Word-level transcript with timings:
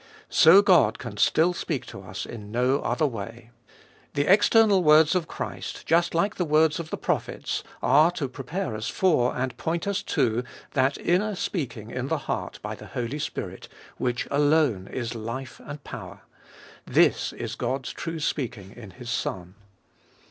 So 0.31 0.63
God 0.63 0.97
can 0.97 1.17
still 1.17 1.53
speak 1.53 1.85
to 1.85 2.01
us 2.01 2.25
in 2.25 2.51
no 2.51 2.79
other 2.79 3.05
way. 3.05 3.51
The 4.15 4.25
external 4.25 4.81
words 4.83 5.13
of 5.13 5.27
Christ, 5.27 5.85
just 5.85 6.15
like 6.15 6.37
the 6.37 6.43
words 6.43 6.79
of 6.79 6.89
the 6.89 6.97
prophets, 6.97 7.63
are 7.83 8.09
to 8.13 8.27
prepare 8.27 8.75
us 8.75 8.89
for, 8.89 9.35
and 9.37 9.55
point 9.57 9.85
us 9.85 10.01
to, 10.01 10.43
that 10.71 10.97
inner 10.97 11.35
speaking 11.35 11.91
in 11.91 12.07
the 12.07 12.17
heart 12.17 12.57
by 12.63 12.73
the 12.73 12.87
Holy 12.87 13.19
Spirit, 13.19 13.67
which 13.99 14.27
alone 14.31 14.87
is 14.91 15.13
life 15.13 15.61
and 15.63 15.83
power. 15.83 16.21
This 16.87 17.31
is 17.33 17.53
God's 17.53 17.93
true 17.93 18.19
speaking 18.19 18.71
in 18.75 18.89
His 18.89 19.11
Son. 19.11 19.53